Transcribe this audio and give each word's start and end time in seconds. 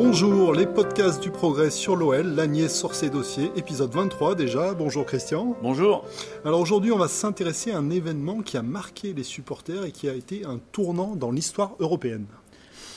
Bonjour, 0.00 0.54
les 0.54 0.64
podcasts 0.64 1.20
du 1.20 1.32
progrès 1.32 1.70
sur 1.70 1.96
l'OL, 1.96 2.24
l'Agnès 2.36 2.72
sur 2.72 2.94
ses 2.94 3.10
dossiers, 3.10 3.50
épisode 3.56 3.90
23 3.90 4.36
déjà. 4.36 4.72
Bonjour 4.72 5.04
Christian. 5.04 5.56
Bonjour. 5.60 6.06
Alors 6.44 6.60
aujourd'hui, 6.60 6.92
on 6.92 6.98
va 6.98 7.08
s'intéresser 7.08 7.72
à 7.72 7.78
un 7.78 7.90
événement 7.90 8.42
qui 8.42 8.56
a 8.56 8.62
marqué 8.62 9.12
les 9.12 9.24
supporters 9.24 9.84
et 9.84 9.90
qui 9.90 10.08
a 10.08 10.14
été 10.14 10.44
un 10.46 10.60
tournant 10.70 11.16
dans 11.16 11.32
l'histoire 11.32 11.72
européenne. 11.80 12.26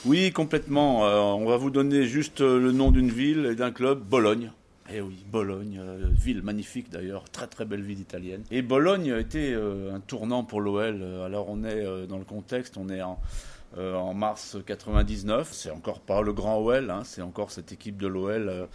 Oui, 0.04 0.30
complètement. 0.30 1.04
Euh, 1.04 1.18
on 1.18 1.44
va 1.44 1.56
vous 1.56 1.70
donner 1.70 2.04
juste 2.04 2.40
euh, 2.40 2.60
le 2.60 2.70
nom 2.70 2.92
d'une 2.92 3.10
ville 3.10 3.46
et 3.46 3.56
d'un 3.56 3.72
club, 3.72 4.00
Bologne. 4.00 4.52
Eh 4.94 5.00
oui, 5.00 5.24
Bologne, 5.28 5.80
euh, 5.82 6.06
ville 6.08 6.42
magnifique 6.42 6.88
d'ailleurs, 6.88 7.24
très 7.32 7.48
très 7.48 7.64
belle 7.64 7.82
ville 7.82 7.98
italienne. 7.98 8.44
Et 8.52 8.62
Bologne 8.62 9.10
a 9.10 9.18
été 9.18 9.54
un 9.54 9.98
tournant 9.98 10.44
pour 10.44 10.60
l'OL. 10.60 11.02
Alors 11.26 11.46
on 11.48 11.64
est 11.64 12.06
dans 12.06 12.18
le 12.18 12.24
contexte, 12.24 12.76
on 12.76 12.88
est 12.88 13.02
en, 13.02 13.18
en 13.78 14.14
mars 14.14 14.56
99. 14.64 15.50
C'est 15.52 15.70
encore 15.70 16.00
pas 16.00 16.22
le 16.22 16.32
grand 16.32 16.58
OL, 16.58 16.90
hein, 16.90 17.02
c'est 17.04 17.22
encore 17.22 17.50
cette 17.50 17.72
équipe 17.72 17.96
de 17.96 18.06
l'OL, 18.06 18.68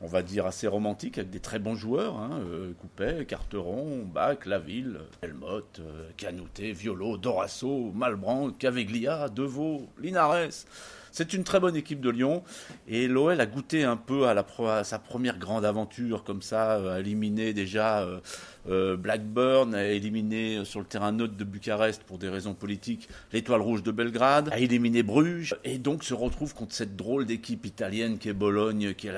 on 0.00 0.06
va 0.06 0.22
dire 0.22 0.46
assez 0.46 0.66
romantique, 0.66 1.18
avec 1.18 1.30
des 1.30 1.40
très 1.40 1.58
bons 1.58 1.74
joueurs. 1.74 2.16
Hein, 2.16 2.42
Coupet, 2.80 3.24
Carteron, 3.26 4.04
Bach, 4.04 4.44
Laville, 4.46 5.00
Helmott, 5.22 5.80
Canouté, 6.16 6.72
Violo, 6.72 7.16
Dorasso, 7.16 7.90
Malbranc, 7.94 8.50
Caveglia, 8.52 9.28
Deveau, 9.28 9.88
Linares. 9.98 10.66
C'est 11.12 11.34
une 11.34 11.44
très 11.44 11.60
bonne 11.60 11.76
équipe 11.76 12.00
de 12.00 12.08
Lyon 12.08 12.42
et 12.88 13.06
l'OL 13.06 13.38
a 13.38 13.44
goûté 13.44 13.84
un 13.84 13.98
peu 13.98 14.28
à, 14.28 14.32
la, 14.32 14.46
sa 14.82 14.98
première 14.98 15.38
grande 15.38 15.62
aventure 15.62 16.24
comme 16.24 16.40
ça, 16.40 16.94
a 16.94 17.00
éliminé 17.00 17.52
déjà 17.52 18.00
euh, 18.00 18.20
euh, 18.66 18.96
Blackburn, 18.96 19.74
a 19.74 19.88
éliminé 19.88 20.64
sur 20.64 20.80
le 20.80 20.86
terrain 20.86 21.12
neutre 21.12 21.36
de 21.36 21.44
Bucarest 21.44 22.02
pour 22.04 22.16
des 22.16 22.30
raisons 22.30 22.54
politiques 22.54 23.10
l'Étoile 23.30 23.60
Rouge 23.60 23.82
de 23.82 23.90
Belgrade, 23.90 24.48
a 24.52 24.58
éliminé 24.58 25.02
Bruges 25.02 25.54
et 25.64 25.76
donc 25.76 26.02
se 26.02 26.14
retrouve 26.14 26.54
contre 26.54 26.74
cette 26.74 26.96
drôle 26.96 27.26
d'équipe 27.26 27.66
italienne 27.66 28.16
qui 28.16 28.30
est 28.30 28.32
Bologne, 28.32 28.94
qui 28.94 29.08
est 29.08 29.14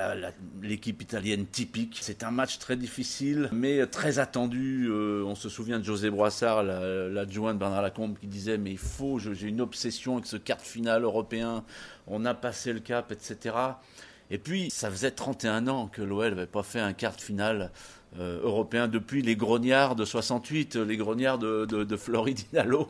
l'équipe 0.61 1.01
italienne 1.01 1.45
typique. 1.45 1.99
C'est 2.01 2.23
un 2.23 2.31
match 2.31 2.59
très 2.59 2.75
difficile 2.75 3.49
mais 3.53 3.87
très 3.87 4.19
attendu. 4.19 4.89
Euh, 4.89 5.23
on 5.25 5.35
se 5.35 5.47
souvient 5.47 5.79
de 5.79 5.85
José 5.85 6.09
Broissard, 6.09 6.61
l'adjoint 6.63 7.53
de 7.53 7.59
Bernard 7.59 7.83
Lacombe, 7.83 8.17
qui 8.19 8.27
disait 8.27 8.57
mais 8.57 8.71
il 8.71 8.77
faut, 8.77 9.17
j'ai 9.17 9.47
une 9.47 9.61
obsession 9.61 10.15
avec 10.15 10.25
ce 10.25 10.35
quart 10.35 10.57
de 10.57 10.63
finale 10.63 11.03
européen 11.03 11.63
on 12.07 12.25
a 12.25 12.33
passé 12.33 12.73
le 12.73 12.79
cap, 12.79 13.11
etc. 13.11 13.55
Et 14.31 14.37
puis, 14.37 14.69
ça 14.69 14.89
faisait 14.89 15.11
31 15.11 15.67
ans 15.67 15.87
que 15.87 16.01
l'OL 16.01 16.29
n'avait 16.29 16.47
pas 16.47 16.63
fait 16.63 16.79
un 16.79 16.93
quart 16.93 17.15
de 17.15 17.21
finale 17.21 17.71
euh, 18.19 18.39
européen 18.43 18.87
depuis 18.87 19.21
les 19.21 19.35
grognards 19.35 19.95
de 19.95 20.05
68, 20.05 20.77
les 20.77 20.97
grognards 20.97 21.37
de, 21.37 21.97
Floridinalo. 21.97 22.87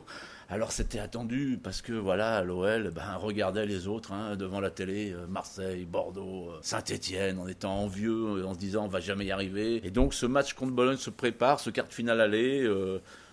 Alors 0.48 0.70
c'était 0.70 1.00
attendu 1.00 1.58
parce 1.60 1.82
que 1.82 1.92
voilà, 1.92 2.44
l'OL 2.44 2.92
ben, 2.94 3.16
regardait 3.16 3.66
les 3.66 3.88
autres 3.88 4.12
hein, 4.12 4.36
devant 4.36 4.60
la 4.60 4.70
télé, 4.70 5.10
euh, 5.10 5.26
Marseille, 5.26 5.84
Bordeaux, 5.84 6.50
euh, 6.50 6.58
Saint-Etienne, 6.62 7.40
en 7.40 7.48
étant 7.48 7.76
envieux, 7.80 8.46
en 8.46 8.54
se 8.54 8.58
disant 8.60 8.84
on 8.84 8.88
va 8.88 9.00
jamais 9.00 9.26
y 9.26 9.32
arriver. 9.32 9.84
Et 9.84 9.90
donc 9.90 10.14
ce 10.14 10.26
match 10.26 10.52
contre 10.52 10.72
Bologne 10.72 10.98
se 10.98 11.10
prépare, 11.10 11.58
ce 11.58 11.70
quart 11.70 11.88
de 11.88 11.92
finale 11.92 12.20
aller. 12.20 12.70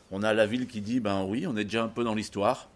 on 0.09 0.23
a 0.23 0.34
la 0.34 0.47
ville 0.47 0.66
qui 0.66 0.81
dit 0.81 1.00
ben 1.00 1.23
oui, 1.23 1.46
on 1.46 1.56
est 1.56 1.66
déjà 1.66 1.84
un 1.84 1.90
peu 1.90 2.03
dans 2.03 2.16
l'histoire. 2.16 2.69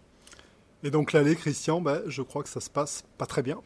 Et 0.84 0.90
donc 0.90 1.12
l'aller, 1.12 1.34
Christian, 1.34 1.80
bah, 1.80 2.00
je 2.06 2.22
crois 2.22 2.42
que 2.42 2.48
ça 2.48 2.60
se 2.60 2.70
passe 2.70 3.04
pas 3.18 3.26
très 3.26 3.42
bien. 3.42 3.60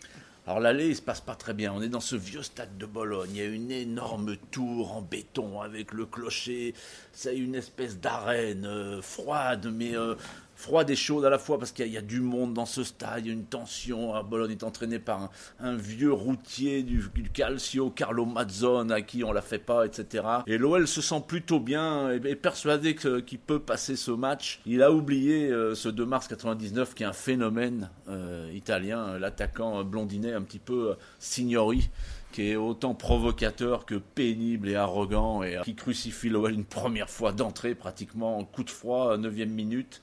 Alors 0.47 0.59
l'aller, 0.59 0.89
il 0.89 0.97
se 0.97 1.03
passe 1.03 1.21
pas 1.21 1.37
très 1.37 1.55
bien. 1.55 1.73
On 1.73 1.83
est 1.83 1.89
dans 1.89 2.01
ce 2.01 2.17
vieux 2.17 2.43
stade 2.43 2.77
de 2.77 2.87
Bologne. 2.87 3.31
Il 3.33 3.37
y 3.37 3.43
a 3.43 3.47
une 3.47 3.71
énorme 3.71 4.37
tour 4.51 4.97
en 4.97 5.03
béton 5.03 5.61
avec 5.61 5.93
le 5.93 6.05
clocher. 6.05 6.75
C'est 7.13 7.37
une 7.37 7.55
espèce 7.55 8.01
d'arène 8.01 8.67
euh, 8.67 9.03
froide, 9.03 9.71
mais 9.73 9.95
euh, 9.95 10.17
froide 10.55 10.91
et 10.91 10.97
chaude 10.97 11.25
à 11.25 11.31
la 11.31 11.39
fois 11.39 11.59
parce 11.59 11.73
qu'il 11.73 11.89
y, 11.89 11.97
a 11.97 12.03
du 12.03 12.21
monde 12.21 12.55
dans 12.55 12.67
ce 12.67 12.85
stade, 12.85 13.25
il 13.25 13.27
y 13.27 13.31
a 13.31 13.33
une 13.33 13.45
tension. 13.45 14.15
Ah, 14.15 14.23
Bologne 14.23 14.53
est 14.53 14.63
entraîné 14.63 14.99
par 14.99 15.31
un, 15.61 15.77
vieux 15.77 16.13
routier 16.13 16.83
du, 16.83 17.03
Calcio, 17.33 17.91
Carlo 17.91 18.25
Mazzone, 18.25 18.93
à 18.93 19.03
qui 19.03 19.25
on 19.25 19.33
la 19.33 19.43
fait 19.43 19.59
pas, 19.59 19.87
etc. 19.87 20.25
Et 20.47 20.59
l'OL 20.59 20.87
se 20.87 21.01
sent 21.01 21.23
plutôt 21.27 21.61
bien 21.61 22.13
et 22.13 22.17
est 22.29 22.37
persuadé 22.37 22.95
qu'il 22.95 23.39
peut 23.39 23.61
passer 23.61 23.97
ce 23.97 24.11
match. 24.11 24.61
Il 24.67 24.83
a 24.83 24.93
oublié 24.93 25.49
euh, 25.51 25.75
ce 25.75 25.89
2 25.89 26.05
mars 26.05 26.29
99 26.29 26.95
qui 26.95 27.03
est 27.03 27.07
un 27.07 27.13
phénomène 27.13 27.91
euh, 28.09 28.51
italien, 28.55 29.19
l'attaquant 29.19 29.83
blondinet 29.85 30.33
un 30.33 30.43
petit 30.43 30.59
peu 30.59 30.91
euh, 30.91 30.95
signori 31.19 31.91
qui 32.33 32.51
est 32.51 32.57
autant 32.57 32.95
provocateur 32.95 33.87
que 33.87 33.95
pénible 33.95 34.69
et 34.69 34.75
arrogant 34.75 35.43
et 35.43 35.59
qui 35.65 35.75
crucifie 35.75 36.29
l'OL 36.29 36.53
une 36.53 36.65
première 36.65 37.11
fois 37.11 37.33
d'entrée 37.33 37.75
pratiquement 37.75 38.39
en 38.39 38.45
coup 38.45 38.65
de 38.65 38.71
froid, 38.71 39.17
9e 39.17 39.47
minute. 39.47 40.03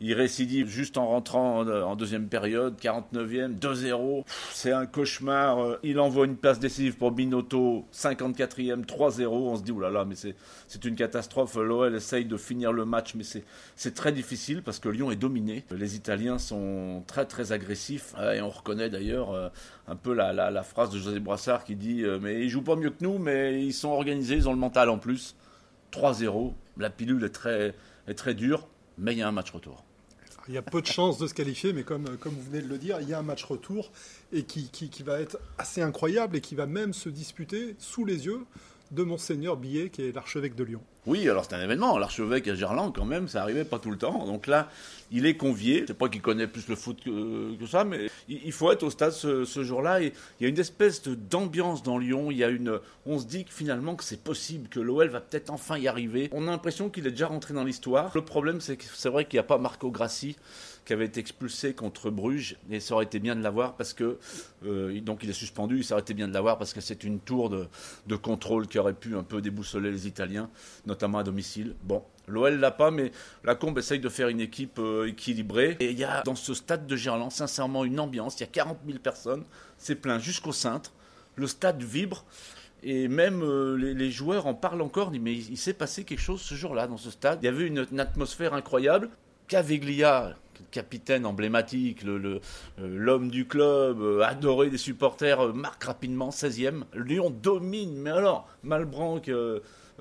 Il 0.00 0.14
récidive 0.14 0.68
juste 0.68 0.96
en 0.96 1.08
rentrant 1.08 1.66
en, 1.66 1.96
deuxième 1.96 2.28
période, 2.28 2.78
49e, 2.80 3.58
2-0. 3.58 4.24
C'est 4.52 4.70
un 4.70 4.86
cauchemar. 4.86 5.58
Euh, 5.58 5.78
il 5.82 5.98
envoie 5.98 6.24
une 6.24 6.36
passe 6.36 6.60
décisive 6.60 6.96
pour 6.96 7.10
Binotto, 7.10 7.84
54e, 7.92 8.84
3-0. 8.84 9.26
On 9.26 9.56
se 9.56 9.62
dit, 9.62 9.72
oulala, 9.72 10.04
mais 10.04 10.14
c'est 10.14 10.84
une 10.84 10.94
catastrophe. 10.94 11.56
L'OL 11.56 11.96
essaye 11.96 12.26
de 12.26 12.36
finir 12.36 12.72
le 12.72 12.84
match, 12.84 13.16
mais 13.16 13.24
c'est 13.24 13.94
très 13.94 14.12
difficile 14.12 14.62
parce 14.62 14.78
que 14.78 14.88
Lyon 14.88 15.10
est 15.10 15.16
dominé. 15.16 15.64
Les 15.72 15.96
Italiens 15.96 16.38
sont 16.38 17.02
très 17.08 17.24
très 17.24 17.50
agressifs. 17.50 18.14
Euh, 18.18 18.34
et 18.34 18.40
on 18.40 18.50
reconnaît 18.50 18.90
d'ailleurs 18.90 19.32
euh, 19.32 19.48
un 19.88 19.96
peu 19.96 20.14
la, 20.14 20.32
la, 20.32 20.62
phrase 20.62 20.90
de 20.90 20.98
José 20.98 21.18
Brassard 21.18 21.64
qui 21.64 21.74
dit, 21.74 22.04
mais 22.20 22.40
ils 22.44 22.50
jouent 22.50 22.62
pas 22.62 22.76
mieux 22.76 22.90
que 22.90 23.02
nous, 23.02 23.18
mais 23.18 23.64
ils 23.64 23.72
sont 23.72 23.88
organisés, 23.88 24.36
ils 24.36 24.48
ont 24.48 24.52
le 24.52 24.58
mental 24.58 24.90
en 24.90 24.98
plus. 24.98 25.34
3-0. 25.92 26.52
La 26.76 26.90
pilule 26.90 27.24
est 27.24 27.30
très, 27.30 27.74
est 28.06 28.14
très 28.14 28.34
dure, 28.34 28.68
mais 28.98 29.12
il 29.14 29.18
y 29.18 29.22
a 29.22 29.28
un 29.28 29.32
match 29.32 29.50
retour. 29.50 29.87
Il 30.48 30.54
y 30.54 30.58
a 30.58 30.62
peu 30.62 30.80
de 30.80 30.86
chances 30.86 31.18
de 31.18 31.26
se 31.26 31.34
qualifier, 31.34 31.72
mais 31.72 31.82
comme, 31.82 32.06
vous 32.06 32.42
venez 32.50 32.62
de 32.62 32.68
le 32.68 32.78
dire, 32.78 32.98
il 33.00 33.08
y 33.08 33.14
a 33.14 33.18
un 33.18 33.22
match 33.22 33.44
retour 33.44 33.90
et 34.32 34.44
qui 34.44 35.02
va 35.04 35.20
être 35.20 35.38
assez 35.58 35.82
incroyable 35.82 36.36
et 36.36 36.40
qui 36.40 36.54
va 36.54 36.66
même 36.66 36.94
se 36.94 37.08
disputer 37.08 37.76
sous 37.78 38.04
les 38.04 38.26
yeux 38.26 38.44
de 38.90 39.02
Monseigneur 39.02 39.56
Billet, 39.56 39.90
qui 39.90 40.02
est 40.02 40.12
l'archevêque 40.12 40.54
de 40.54 40.64
Lyon. 40.64 40.80
Oui, 41.08 41.26
alors 41.26 41.46
c'est 41.46 41.54
un 41.54 41.62
événement. 41.62 41.96
L'archevêque 41.96 42.48
à 42.48 42.54
Gerland, 42.54 42.92
quand 42.94 43.06
même, 43.06 43.28
ça 43.28 43.40
arrivait 43.40 43.64
pas 43.64 43.78
tout 43.78 43.90
le 43.90 43.96
temps. 43.96 44.26
Donc 44.26 44.46
là, 44.46 44.68
il 45.10 45.24
est 45.24 45.38
convié. 45.38 45.84
C'est 45.86 45.96
pas 45.96 46.10
qu'il 46.10 46.20
connaît 46.20 46.46
plus 46.46 46.68
le 46.68 46.76
foot 46.76 47.02
que, 47.02 47.66
ça, 47.66 47.84
mais 47.84 48.10
il 48.28 48.52
faut 48.52 48.70
être 48.70 48.82
au 48.82 48.90
stade 48.90 49.12
ce, 49.12 49.62
jour-là. 49.62 50.02
Il 50.02 50.12
y 50.40 50.44
a 50.44 50.48
une 50.48 50.58
espèce 50.58 51.02
d'ambiance 51.08 51.82
dans 51.82 51.96
Lyon. 51.96 52.30
Il 52.30 52.36
y 52.36 52.44
a 52.44 52.50
une, 52.50 52.78
on 53.06 53.18
se 53.18 53.24
dit 53.24 53.46
que 53.46 53.52
finalement 53.54 53.96
que 53.96 54.04
c'est 54.04 54.22
possible, 54.22 54.68
que 54.68 54.80
l'OL 54.80 55.08
va 55.08 55.22
peut-être 55.22 55.48
enfin 55.48 55.78
y 55.78 55.88
arriver. 55.88 56.28
On 56.32 56.46
a 56.46 56.50
l'impression 56.50 56.90
qu'il 56.90 57.06
est 57.06 57.12
déjà 57.12 57.28
rentré 57.28 57.54
dans 57.54 57.64
l'histoire. 57.64 58.12
Le 58.14 58.22
problème, 58.22 58.60
c'est 58.60 58.76
que 58.76 58.84
c'est 58.92 59.08
vrai 59.08 59.24
qu'il 59.24 59.36
n'y 59.36 59.40
a 59.40 59.44
pas 59.44 59.56
Marco 59.56 59.90
Grassi 59.90 60.36
qui 60.88 60.94
avait 60.94 61.04
été 61.04 61.20
expulsé 61.20 61.74
contre 61.74 62.08
Bruges 62.08 62.56
et 62.70 62.80
ça 62.80 62.94
aurait 62.94 63.04
été 63.04 63.18
bien 63.18 63.36
de 63.36 63.42
l'avoir 63.42 63.76
parce 63.76 63.92
que 63.92 64.16
euh, 64.64 64.98
donc 65.02 65.22
il 65.22 65.28
est 65.28 65.34
suspendu, 65.34 65.82
ça 65.82 65.94
aurait 65.94 66.00
été 66.00 66.14
bien 66.14 66.26
de 66.28 66.32
l'avoir 66.32 66.56
parce 66.56 66.72
que 66.72 66.80
c'est 66.80 67.04
une 67.04 67.20
tour 67.20 67.50
de, 67.50 67.66
de, 68.06 68.16
contrôle 68.16 68.66
qui 68.66 68.78
aurait 68.78 68.94
pu 68.94 69.14
un 69.14 69.22
peu 69.22 69.42
déboussoler 69.42 69.90
les 69.90 70.06
Italiens, 70.06 70.48
à 71.02 71.22
domicile. 71.22 71.74
Bon, 71.82 72.02
l'OL 72.28 72.58
l'a 72.58 72.70
pas, 72.70 72.90
mais 72.90 73.12
la 73.44 73.54
Combe 73.54 73.78
essaye 73.78 74.00
de 74.00 74.08
faire 74.08 74.28
une 74.28 74.40
équipe 74.40 74.78
euh, 74.78 75.08
équilibrée 75.08 75.76
et 75.80 75.90
il 75.90 75.98
y 75.98 76.04
a 76.04 76.22
dans 76.22 76.34
ce 76.34 76.54
stade 76.54 76.86
de 76.86 76.96
Gerland 76.96 77.30
sincèrement 77.30 77.84
une 77.84 78.00
ambiance. 78.00 78.38
Il 78.38 78.40
y 78.40 78.44
a 78.44 78.50
40 78.50 78.78
000 78.86 78.98
personnes, 78.98 79.44
c'est 79.78 79.94
plein 79.94 80.18
jusqu'au 80.18 80.52
cintre, 80.52 80.92
le 81.36 81.46
stade 81.46 81.82
vibre. 81.82 82.24
Et 82.84 83.08
même 83.08 83.42
euh, 83.42 83.74
les, 83.74 84.10
joueurs 84.10 84.46
en 84.46 84.54
parlent 84.54 84.82
encore, 84.82 85.10
mais 85.10 85.34
il, 85.34 85.56
s'est 85.56 85.72
passé 85.72 86.04
quelque 86.04 86.20
chose 86.20 86.40
ce 86.40 86.54
jour-là 86.54 86.86
dans 86.86 86.96
ce 86.96 87.10
stade. 87.10 87.40
Il 87.42 87.46
y 87.46 87.48
avait 87.48 87.66
une, 87.66 87.84
une 87.90 87.98
atmosphère 87.98 88.54
incroyable. 88.54 89.10
Caveglia, 89.48 90.36
capitaine 90.70 91.26
emblématique, 91.26 92.04
euh, 92.04 92.38
l'homme 92.78 93.30
du 93.30 93.48
club, 93.48 94.22
adoré 94.24 94.70
des 94.70 94.78
supporters, 94.78 95.52
marque 95.54 95.82
rapidement 95.82 96.28
16e. 96.30 96.84
Lyon 96.94 97.30
domine, 97.30 97.96
mais 97.96 98.10
alors, 98.10 98.46
Malbranc 98.62 99.22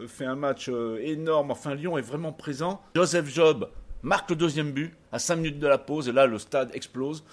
fait 0.07 0.25
un 0.25 0.35
match 0.35 0.69
énorme. 1.01 1.51
Enfin, 1.51 1.75
Lyon 1.75 1.97
est 1.97 2.01
vraiment 2.01 2.33
présent. 2.33 2.81
Joseph 2.95 3.33
Job 3.33 3.69
marque 4.03 4.29
le 4.29 4.35
deuxième 4.35 4.71
but 4.71 4.93
à 5.11 5.19
5 5.19 5.37
minutes 5.37 5.59
de 5.59 5.67
la 5.67 5.77
pause, 5.77 6.07
et 6.07 6.11
là 6.11 6.27
le 6.27 6.39
stade 6.39 6.71
explose. 6.73 7.23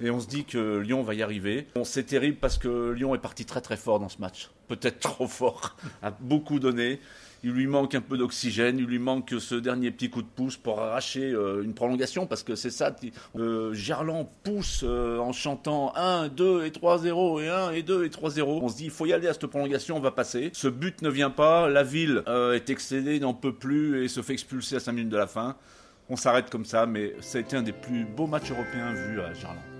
Et 0.00 0.10
on 0.10 0.20
se 0.20 0.26
dit 0.26 0.44
que 0.44 0.78
Lyon 0.78 1.02
va 1.02 1.14
y 1.14 1.22
arriver. 1.22 1.66
Bon, 1.74 1.84
c'est 1.84 2.04
terrible 2.04 2.38
parce 2.38 2.56
que 2.56 2.90
Lyon 2.92 3.14
est 3.14 3.18
parti 3.18 3.44
très 3.44 3.60
très 3.60 3.76
fort 3.76 4.00
dans 4.00 4.08
ce 4.08 4.18
match. 4.18 4.50
Peut-être 4.68 4.98
trop 5.00 5.26
fort, 5.26 5.76
a 6.02 6.10
beaucoup 6.10 6.58
donné. 6.58 7.00
Il 7.42 7.52
lui 7.52 7.66
manque 7.66 7.94
un 7.94 8.02
peu 8.02 8.18
d'oxygène, 8.18 8.78
il 8.78 8.84
lui 8.84 8.98
manque 8.98 9.34
ce 9.38 9.54
dernier 9.54 9.90
petit 9.90 10.10
coup 10.10 10.20
de 10.20 10.28
pouce 10.28 10.58
pour 10.58 10.80
arracher 10.80 11.32
euh, 11.32 11.62
une 11.62 11.72
prolongation 11.72 12.26
parce 12.26 12.42
que 12.42 12.54
c'est 12.54 12.70
ça. 12.70 12.94
Euh, 13.36 13.72
Gerland 13.72 14.28
pousse 14.42 14.82
euh, 14.84 15.18
en 15.18 15.32
chantant 15.32 15.94
1, 15.96 16.28
2 16.28 16.66
et 16.66 16.70
3-0 16.70 17.42
et 17.42 17.48
1 17.48 17.70
et 17.70 17.82
2 17.82 18.04
et 18.04 18.08
3-0. 18.08 18.42
On 18.44 18.68
se 18.68 18.76
dit 18.76 18.84
il 18.84 18.90
faut 18.90 19.06
y 19.06 19.14
aller 19.14 19.26
à 19.26 19.32
cette 19.32 19.46
prolongation, 19.46 19.96
on 19.96 20.00
va 20.00 20.10
passer. 20.10 20.50
Ce 20.52 20.68
but 20.68 21.00
ne 21.00 21.08
vient 21.08 21.30
pas, 21.30 21.68
la 21.68 21.82
ville 21.82 22.22
est 22.26 22.68
excédée, 22.68 23.18
n'en 23.20 23.34
peut 23.34 23.54
plus 23.54 24.04
et 24.04 24.08
se 24.08 24.20
fait 24.20 24.34
expulser 24.34 24.76
à 24.76 24.80
5 24.80 24.92
minutes 24.92 25.08
de 25.08 25.16
la 25.16 25.26
fin. 25.26 25.56
On 26.10 26.16
s'arrête 26.16 26.50
comme 26.50 26.64
ça, 26.64 26.86
mais 26.86 27.14
ça 27.20 27.38
a 27.38 27.40
été 27.40 27.56
un 27.56 27.62
des 27.62 27.72
plus 27.72 28.04
beaux 28.04 28.26
matchs 28.26 28.50
européens 28.50 28.92
vus 28.92 29.20
à 29.20 29.32
Gerland. 29.32 29.79